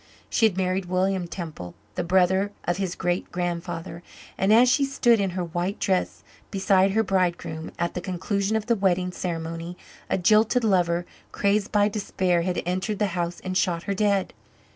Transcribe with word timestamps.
She 0.31 0.47
had 0.47 0.57
married 0.57 0.85
William 0.85 1.27
Temple, 1.27 1.75
the 1.93 2.03
brother 2.03 2.51
of 2.63 2.77
his 2.77 2.95
great 2.95 3.31
grandfather, 3.31 4.01
and 4.35 4.51
as 4.51 4.67
she 4.67 4.83
stood 4.83 5.19
in 5.19 5.29
her 5.37 5.43
white 5.43 5.77
dress 5.77 6.23
beside 6.49 6.93
her 6.93 7.03
bridegroom, 7.03 7.69
at 7.77 7.93
the 7.93 8.01
conclusion 8.01 8.55
of 8.55 8.65
the 8.65 8.75
wedding 8.75 9.11
ceremony, 9.11 9.77
a 10.09 10.17
jilted 10.17 10.63
lover, 10.63 11.05
crazed 11.31 11.71
by 11.71 11.87
despair, 11.87 12.41
had 12.41 12.63
entered 12.65 12.97
the 12.97 13.13
house 13.13 13.41
and 13.41 13.55
shot 13.55 13.83
her 13.83 13.93
dead. 13.93 14.33